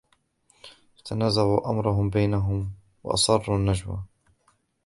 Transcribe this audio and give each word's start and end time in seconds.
فتنازعوا 0.97 1.69
أمرهم 1.69 2.09
بينهم 2.09 2.71
وأسروا 3.03 3.57
النجوى 3.57 4.03